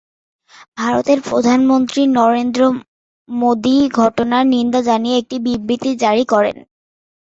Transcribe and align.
ভারতের 0.77 1.19
প্রধানমন্ত্রী 1.27 2.01
নরেন্দ্র 2.17 2.61
মোদী 3.29 3.77
ঘটনার 3.99 4.45
নিন্দা 4.53 4.79
জানিয়ে 4.89 5.19
একটি 5.21 5.35
বিবৃতি 5.45 5.91
জারি 6.03 6.23
করেন। 6.33 6.57